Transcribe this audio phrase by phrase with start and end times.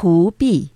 [0.00, 0.70] 图壁。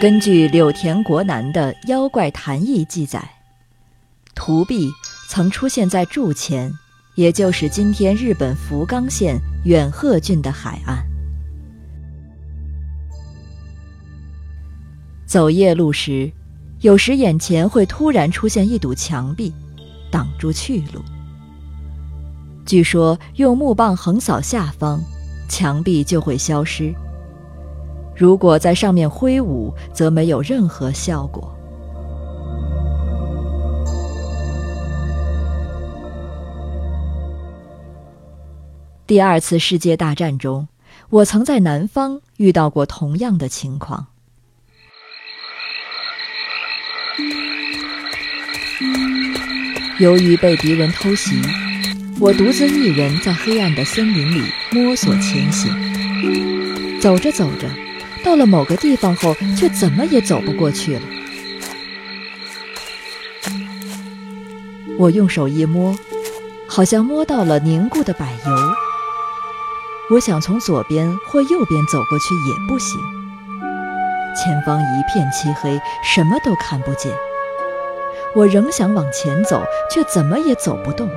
[0.00, 3.22] 根据柳田国男的《妖怪谈义》记载，
[4.34, 4.90] 图壁
[5.28, 6.72] 曾出现在筑前，
[7.14, 11.06] 也就是今天日本福冈县远鹤郡的海岸。
[15.26, 16.32] 走夜路时，
[16.80, 19.52] 有时眼前会突然出现一堵墙壁，
[20.12, 21.02] 挡住去路。
[22.64, 25.00] 据说用木棒横扫下方，
[25.48, 26.94] 墙壁就会消失。
[28.14, 31.52] 如果在上面挥舞，则没有任何效果。
[39.04, 40.68] 第二次世界大战中，
[41.10, 44.06] 我曾在南方遇到过同样的情况。
[49.98, 51.40] 由于被敌人偷袭，
[52.20, 57.00] 我独自一人在黑暗的森林里摸索前行。
[57.00, 57.68] 走着走着。
[58.24, 61.02] 到了某个地方后，却怎么也走不过去了。
[64.98, 65.96] 我用手一摸，
[66.66, 68.72] 好像摸到了凝固的柏油。
[70.10, 73.00] 我想从左边或右边走过去也不行，
[74.34, 77.12] 前方一片漆黑，什么都看不见。
[78.34, 81.08] 我仍想往前走，却怎么也走不动。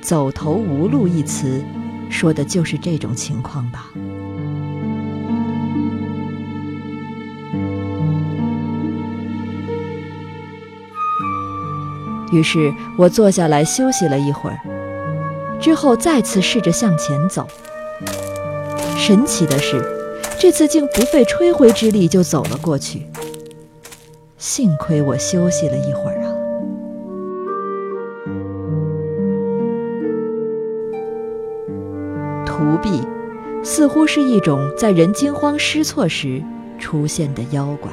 [0.00, 1.62] 走投无路一词，
[2.10, 3.90] 说的就是这种情况吧。
[12.32, 14.58] 于是我坐下来休息了一会儿，
[15.60, 17.46] 之后再次试着向前走。
[18.96, 19.82] 神奇的是，
[20.40, 23.02] 这次竟不费吹灰之力就走了过去。
[24.38, 26.32] 幸亏我休息了一会儿啊！
[32.46, 33.02] 图壁
[33.62, 36.42] 似乎是一种在人惊慌失措时
[36.78, 37.92] 出现的妖怪。